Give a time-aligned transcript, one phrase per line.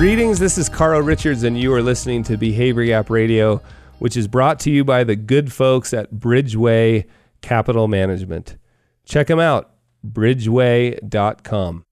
[0.00, 3.60] Greetings, this is Carl Richards, and you are listening to Behavior Gap Radio,
[3.98, 7.04] which is brought to you by the good folks at Bridgeway
[7.42, 8.56] Capital Management.
[9.04, 11.84] Check them out, bridgeway.com.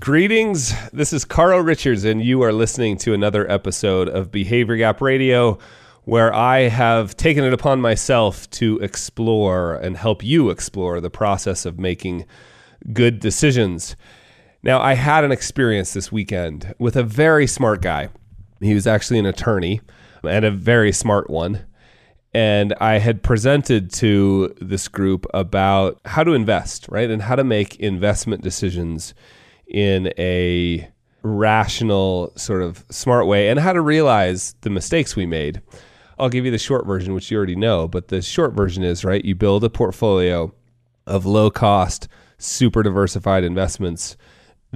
[0.00, 5.00] Greetings, this is Carl Richards, and you are listening to another episode of Behavior Gap
[5.00, 5.60] Radio,
[6.02, 11.66] where I have taken it upon myself to explore and help you explore the process
[11.66, 12.26] of making
[12.92, 13.94] good decisions.
[14.62, 18.08] Now, I had an experience this weekend with a very smart guy.
[18.60, 19.80] He was actually an attorney
[20.24, 21.64] and a very smart one.
[22.34, 27.10] And I had presented to this group about how to invest, right?
[27.10, 29.14] And how to make investment decisions
[29.66, 30.88] in a
[31.22, 35.62] rational, sort of smart way, and how to realize the mistakes we made.
[36.18, 39.04] I'll give you the short version, which you already know, but the short version is
[39.04, 40.52] right, you build a portfolio
[41.06, 44.16] of low cost, super diversified investments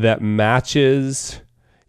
[0.01, 1.41] that matches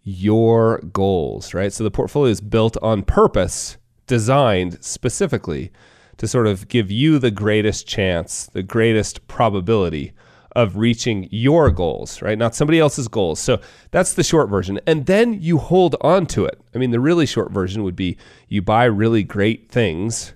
[0.03, 1.71] your goals, right?
[1.71, 5.71] So the portfolio is built on purpose, designed specifically
[6.17, 10.13] to sort of give you the greatest chance, the greatest probability
[10.55, 12.37] of reaching your goals, right?
[12.37, 13.39] Not somebody else's goals.
[13.39, 14.79] So that's the short version.
[14.85, 16.59] And then you hold on to it.
[16.75, 18.17] I mean, the really short version would be
[18.49, 20.33] you buy really great things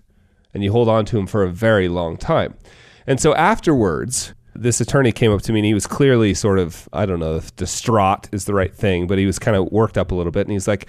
[0.54, 2.56] and you hold on to them for a very long time.
[3.06, 6.88] And so afterwards, this attorney came up to me and he was clearly sort of,
[6.94, 9.98] I don't know if distraught is the right thing, but he was kind of worked
[9.98, 10.48] up a little bit.
[10.48, 10.88] And he's like,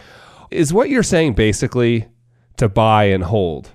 [0.51, 2.09] Is what you're saying basically
[2.57, 3.71] to buy and hold?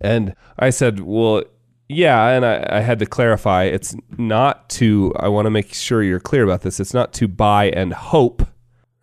[0.00, 1.44] And I said, Well,
[1.88, 2.28] yeah.
[2.28, 6.20] And I, I had to clarify it's not to, I want to make sure you're
[6.20, 6.80] clear about this.
[6.80, 8.46] It's not to buy and hope,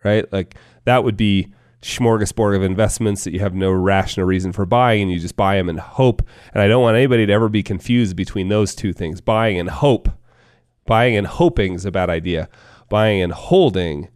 [0.04, 0.30] right?
[0.32, 5.02] Like that would be smorgasbord of investments that you have no rational reason for buying
[5.02, 6.22] and you just buy them and hope.
[6.52, 9.68] And I don't want anybody to ever be confused between those two things buying and
[9.68, 10.10] hope
[10.86, 12.48] Buying and hoping is a bad idea.
[12.88, 14.08] Buying and holding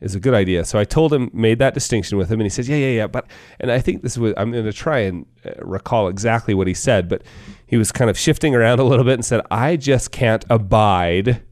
[0.00, 0.64] is a good idea.
[0.64, 3.06] So I told him, made that distinction with him, and he says, "Yeah, yeah, yeah."
[3.06, 3.26] But
[3.58, 6.74] and I think this was I'm going to try and uh, recall exactly what he
[6.74, 7.22] said, but
[7.66, 11.42] he was kind of shifting around a little bit and said, "I just can't abide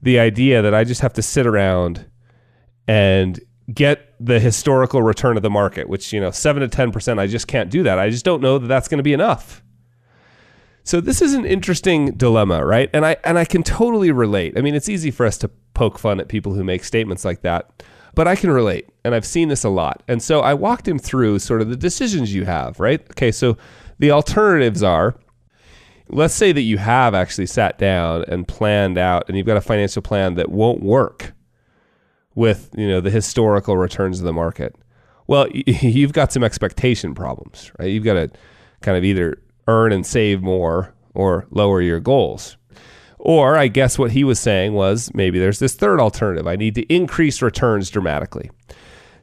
[0.00, 2.06] the idea that I just have to sit around
[2.88, 3.38] and
[3.72, 7.20] get the historical return of the market, which you know, seven to ten percent.
[7.20, 7.98] I just can't do that.
[7.98, 9.62] I just don't know that that's going to be enough."
[10.84, 12.90] So this is an interesting dilemma, right?
[12.92, 14.58] And I and I can totally relate.
[14.58, 17.42] I mean, it's easy for us to poke fun at people who make statements like
[17.42, 17.82] that,
[18.14, 20.02] but I can relate, and I've seen this a lot.
[20.08, 23.00] And so I walked him through sort of the decisions you have, right?
[23.12, 23.56] Okay, so
[23.98, 25.16] the alternatives are
[26.12, 29.62] let's say that you have actually sat down and planned out and you've got a
[29.62, 31.32] financial plan that won't work
[32.34, 34.76] with, you know, the historical returns of the market.
[35.26, 37.90] Well, you've got some expectation problems, right?
[37.90, 38.30] You've got to
[38.82, 42.56] kind of either earn and save more or lower your goals.
[43.18, 46.46] Or I guess what he was saying was maybe there's this third alternative.
[46.46, 48.50] I need to increase returns dramatically.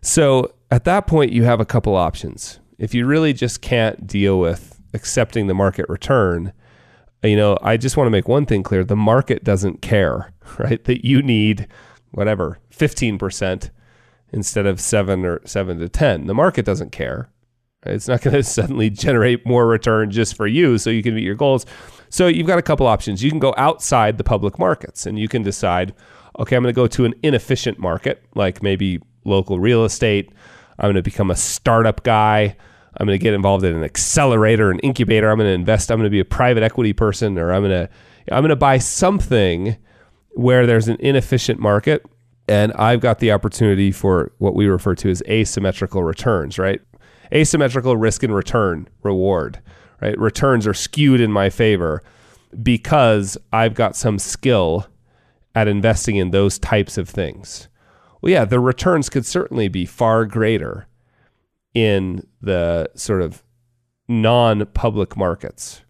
[0.02, 2.60] So at that point, you have a couple options.
[2.78, 6.54] If you really just can't deal with accepting the market return,
[7.24, 10.82] you know, I just want to make one thing clear the market doesn't care, right?
[10.86, 11.68] That you need
[12.12, 13.70] whatever, 15%
[14.32, 16.28] instead of 7 or 7 to 10.
[16.28, 17.30] The market doesn't care.
[17.85, 21.23] It's not going to suddenly generate more return just for you so you can meet
[21.23, 21.66] your goals.
[22.09, 23.23] So you've got a couple options.
[23.23, 25.94] You can go outside the public markets and you can decide,
[26.40, 30.31] okay, I'm going to go to an inefficient market, like maybe local real estate.
[30.79, 32.56] I'm going to become a startup guy.
[32.97, 35.29] I'm going to get involved in an accelerator, an incubator.
[35.29, 35.91] I'm going to invest.
[35.91, 37.90] I'm going to be a private equity person, or I'm going to
[38.31, 39.78] I'm going to buy something
[40.31, 42.06] where there's an inefficient market,
[42.47, 46.57] and I've got the opportunity for what we refer to as asymmetrical returns.
[46.57, 46.81] Right?
[47.34, 49.62] Asymmetrical risk and return reward,
[50.01, 50.17] right?
[50.17, 52.01] Returns are skewed in my favor
[52.62, 54.88] because I've got some skill
[55.56, 57.67] at investing in those types of things.
[58.22, 60.88] Well, yeah, the returns could certainly be far greater
[61.73, 63.44] in the sort of
[64.07, 65.81] non public markets,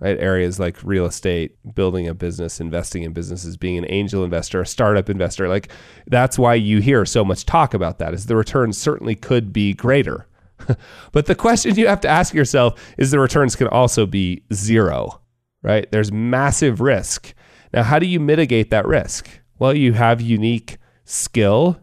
[0.00, 0.18] right?
[0.18, 4.66] Areas like real estate, building a business, investing in businesses, being an angel investor, a
[4.66, 5.48] startup investor.
[5.48, 5.70] Like
[6.06, 9.72] that's why you hear so much talk about that is the returns certainly could be
[9.72, 10.26] greater.
[11.12, 15.20] but the question you have to ask yourself is the returns can also be zero,
[15.62, 15.90] right?
[15.90, 17.34] There's massive risk.
[17.72, 19.28] Now, how do you mitigate that risk?
[19.58, 21.80] Well, you have unique skill,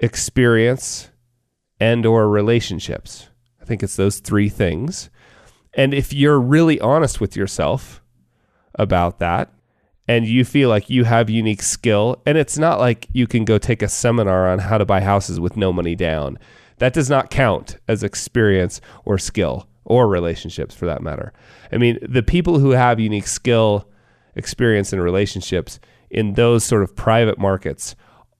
[0.00, 1.10] experience,
[1.80, 3.28] and or relationships.
[3.60, 5.10] I think it's those three things.
[5.74, 8.02] And if you're really honest with yourself
[8.74, 9.52] about that,
[10.08, 13.58] and you feel like you have unique skill, and it's not like you can go
[13.58, 16.38] take a seminar on how to buy houses with no money down
[16.78, 21.32] that does not count as experience or skill or relationships for that matter.
[21.72, 23.88] I mean, the people who have unique skill,
[24.34, 25.80] experience, and relationships
[26.10, 27.96] in those sort of private markets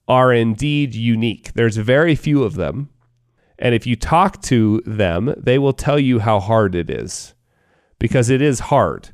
[0.07, 1.53] are indeed unique.
[1.53, 2.89] There's very few of them.
[3.57, 7.33] And if you talk to them, they will tell you how hard it is
[7.99, 9.09] because it is hard.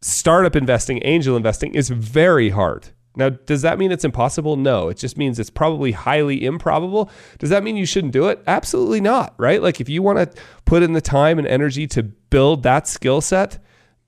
[0.00, 2.88] Startup investing, angel investing is very hard.
[3.20, 4.56] Now, does that mean it's impossible?
[4.56, 7.10] No, it just means it's probably highly improbable.
[7.38, 8.42] Does that mean you shouldn't do it?
[8.46, 9.62] Absolutely not, right?
[9.62, 13.20] Like if you want to put in the time and energy to build that skill
[13.20, 13.58] set,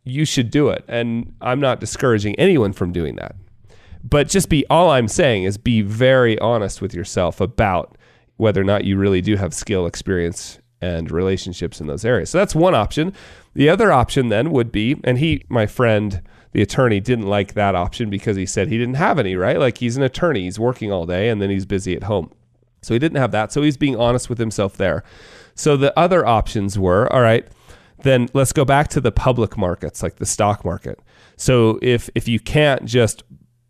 [0.04, 0.82] you should do it.
[0.88, 3.36] And I'm not discouraging anyone from doing that.
[4.02, 7.98] But just be all I'm saying is be very honest with yourself about
[8.38, 12.28] whether or not you really do have skill, experience, and relationships in those areas.
[12.28, 13.14] So that's one option.
[13.54, 16.20] The other option then would be, and he, my friend,
[16.50, 19.58] the attorney didn't like that option because he said he didn't have any, right?
[19.58, 22.30] Like he's an attorney, he's working all day and then he's busy at home.
[22.82, 23.52] So he didn't have that.
[23.52, 25.04] So he's being honest with himself there.
[25.54, 27.46] So the other options were all right,
[28.02, 30.98] then let's go back to the public markets, like the stock market.
[31.36, 33.22] So if if you can't just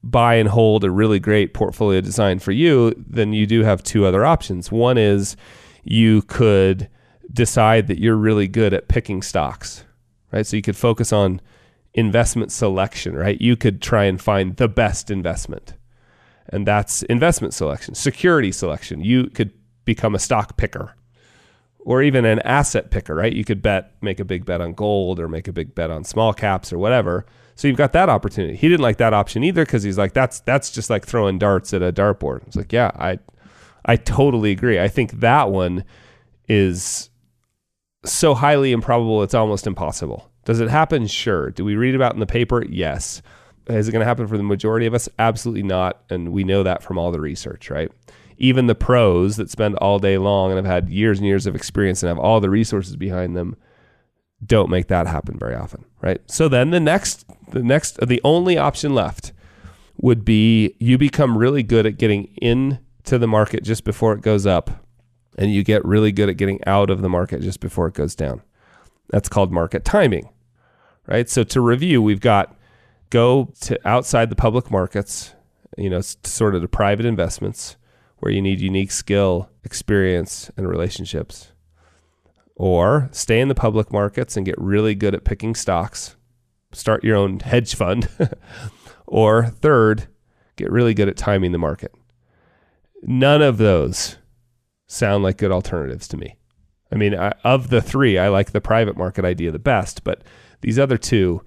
[0.02, 4.06] buy and hold a really great portfolio designed for you, then you do have two
[4.06, 4.72] other options.
[4.72, 5.36] One is
[5.84, 6.88] you could
[7.32, 9.84] decide that you're really good at picking stocks,
[10.32, 10.46] right?
[10.46, 11.40] So you could focus on
[11.94, 13.40] investment selection, right?
[13.40, 15.74] You could try and find the best investment.
[16.48, 19.02] And that's investment selection, security selection.
[19.02, 19.52] You could
[19.84, 20.94] become a stock picker
[21.84, 23.32] or even an asset picker, right?
[23.32, 26.04] You could bet, make a big bet on gold or make a big bet on
[26.04, 27.26] small caps or whatever.
[27.54, 28.56] So you've got that opportunity.
[28.56, 31.74] He didn't like that option either because he's like, that's that's just like throwing darts
[31.74, 32.46] at a dartboard.
[32.46, 33.18] It's like, yeah, I
[33.84, 34.80] I totally agree.
[34.80, 35.84] I think that one
[36.48, 37.10] is
[38.04, 40.30] so highly improbable it's almost impossible.
[40.44, 41.06] Does it happen?
[41.06, 41.50] Sure.
[41.50, 42.64] Do we read about in the paper?
[42.64, 43.22] Yes.
[43.68, 45.08] Is it going to happen for the majority of us?
[45.18, 46.02] Absolutely not.
[46.10, 47.90] And we know that from all the research, right?
[48.38, 51.54] Even the pros that spend all day long and have had years and years of
[51.54, 53.56] experience and have all the resources behind them
[54.44, 56.20] don't make that happen very often, right?
[56.26, 59.32] So then the next, the next, the only option left
[59.98, 64.44] would be you become really good at getting into the market just before it goes
[64.46, 64.84] up
[65.36, 68.14] and you get really good at getting out of the market just before it goes
[68.14, 68.42] down.
[69.10, 70.28] That's called market timing,
[71.06, 71.28] right?
[71.28, 72.56] So to review, we've got
[73.10, 75.34] go to outside the public markets,
[75.76, 77.76] you know, sort of the private investments
[78.18, 81.52] where you need unique skill, experience, and relationships.
[82.54, 86.16] Or stay in the public markets and get really good at picking stocks,
[86.72, 88.08] start your own hedge fund.
[89.06, 90.06] or third,
[90.56, 91.92] get really good at timing the market.
[93.02, 94.18] None of those
[94.92, 96.36] sound like good alternatives to me.
[96.92, 100.22] I mean, I, of the three, I like the private market idea the best, but
[100.60, 101.42] these other two,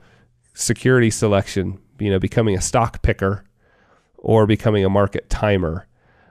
[0.55, 3.45] security selection, you know, becoming a stock picker
[4.17, 5.87] or becoming a market timer,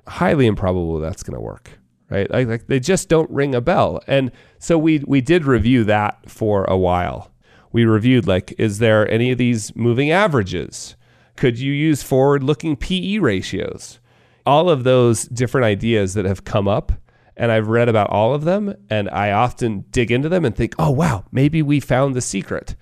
[0.09, 1.79] highly improbable that's going to work,
[2.11, 2.29] right?
[2.31, 4.01] Like, like they just don't ring a bell.
[4.09, 7.31] And so we we did review that for a while.
[7.71, 10.97] We reviewed like, is there any of these moving averages?
[11.37, 13.99] Could you use forward-looking PE ratios?
[14.47, 16.93] All of those different ideas that have come up
[17.37, 20.75] and I've read about all of them and I often dig into them and think,
[20.79, 22.77] "Oh wow, maybe we found the secret."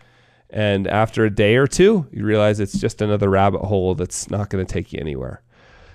[0.50, 4.50] And after a day or two, you realize it's just another rabbit hole that's not
[4.50, 5.42] going to take you anywhere.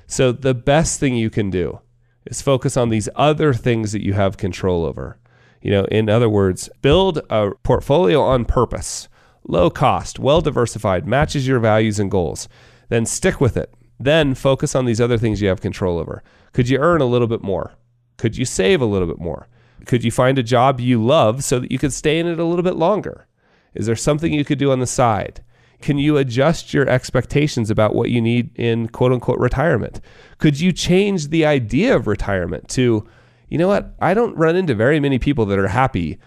[0.08, 1.80] So the best thing you can do
[2.26, 5.20] is focus on these other things that you have control over.
[5.62, 9.08] You know, in other words, build a portfolio on purpose,
[9.48, 12.48] low cost, well diversified, matches your values and goals.
[12.90, 13.74] Then stick with it.
[14.00, 16.24] Then focus on these other things you have control over.
[16.54, 17.74] Could you earn a little bit more?
[18.18, 19.48] Could you save a little bit more?
[19.86, 22.44] Could you find a job you love so that you could stay in it a
[22.44, 23.28] little bit longer?
[23.74, 25.44] Is there something you could do on the side?
[25.82, 30.02] Can you adjust your expectations about what you need in quote unquote retirement?
[30.40, 33.08] Could you change the idea of retirement to,
[33.50, 33.96] you know what?
[34.00, 36.18] I don't run into very many people that are happy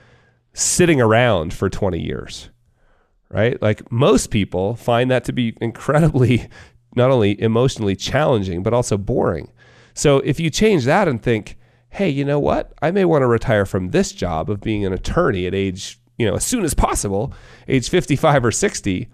[0.52, 2.50] sitting around for 20 years,
[3.28, 3.60] right?
[3.60, 6.48] Like most people find that to be incredibly,
[6.94, 9.50] not only emotionally challenging, but also boring.
[9.94, 11.58] So if you change that and think,
[11.90, 12.72] hey, you know what?
[12.80, 16.26] I may want to retire from this job of being an attorney at age, you
[16.26, 17.34] know, as soon as possible,
[17.68, 19.08] age 55 or 60,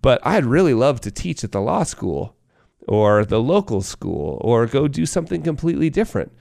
[0.00, 2.34] but I'd really love to teach at the law school
[2.88, 6.32] or the local school or go do something completely different,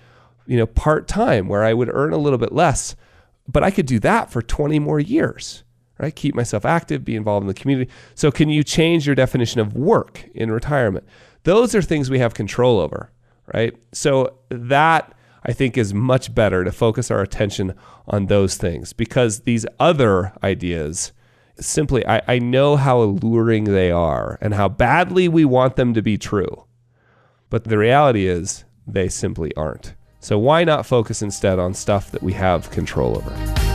[0.48, 2.96] you know, part time where I would earn a little bit less,
[3.48, 5.64] but I could do that for 20 more years.
[6.00, 6.16] Right?
[6.16, 7.92] Keep myself active, be involved in the community.
[8.16, 11.06] So, can you change your definition of work in retirement?
[11.44, 13.12] Those are things we have control over,
[13.54, 13.78] right?
[13.92, 17.74] So, that I think is much better to focus our attention
[18.08, 21.12] on those things because these other ideas
[21.60, 26.02] simply, I, I know how alluring they are and how badly we want them to
[26.02, 26.66] be true.
[27.50, 29.96] But the reality is, they simply aren't.
[30.20, 33.71] So why not focus instead on stuff that we have control over?